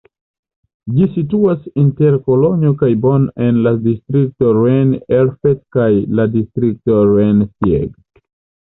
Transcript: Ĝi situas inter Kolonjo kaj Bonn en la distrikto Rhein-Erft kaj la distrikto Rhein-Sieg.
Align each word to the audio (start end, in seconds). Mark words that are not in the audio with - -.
Ĝi 0.93 1.09
situas 1.17 1.67
inter 1.81 2.17
Kolonjo 2.31 2.71
kaj 2.81 2.91
Bonn 3.05 3.29
en 3.49 3.61
la 3.69 3.75
distrikto 3.85 4.55
Rhein-Erft 4.61 5.63
kaj 5.79 5.89
la 6.21 6.31
distrikto 6.39 7.05
Rhein-Sieg. 7.15 7.97